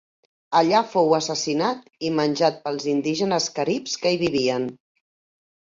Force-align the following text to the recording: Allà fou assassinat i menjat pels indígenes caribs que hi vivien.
Allà 0.59 0.79
fou 0.93 1.13
assassinat 1.17 1.85
i 2.09 2.11
menjat 2.21 2.59
pels 2.65 2.89
indígenes 2.97 3.53
caribs 3.61 3.97
que 4.07 4.17
hi 4.17 4.23
vivien. 4.27 4.69